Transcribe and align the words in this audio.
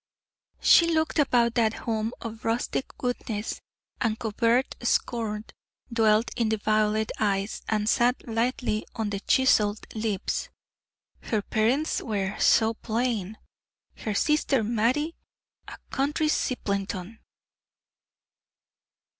She 0.61 0.87
looked 0.91 1.19
about 1.19 1.53
that 1.53 1.73
home 1.85 2.11
of 2.21 2.43
rustic 2.43 2.87
goodness, 2.97 3.61
and 4.01 4.17
covert 4.17 4.75
scorn 4.81 5.45
dwelt 5.93 6.31
in 6.35 6.49
the 6.49 6.57
violet 6.57 7.11
eyes 7.19 7.61
and 7.69 7.87
sat 7.87 8.27
lightly 8.27 8.83
on 8.95 9.11
the 9.11 9.19
chiseled 9.19 9.85
lips; 9.93 10.49
her 11.19 11.43
parents 11.43 12.01
were 12.01 12.35
"so 12.39 12.73
plain," 12.73 13.37
her 13.97 14.15
sister 14.15 14.63
Mattie 14.63 15.13
"a 15.67 15.77
country 15.91 16.29
simpleton." 16.29 17.19